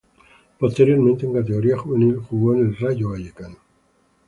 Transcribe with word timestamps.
Posteriormente, 0.57 1.27
en 1.27 1.33
categoría 1.33 1.77
Juvenil, 1.77 2.17
jugó 2.17 2.55
en 2.55 2.61
el 2.61 2.75
Rayo 2.75 3.09
Vallecano. 3.11 3.57